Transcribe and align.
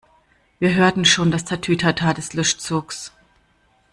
Wir 0.57 0.73
hörten 0.73 1.05
schon 1.05 1.29
das 1.29 1.45
Tatütata 1.45 2.15
des 2.15 2.33
Löschzugs. 2.33 3.11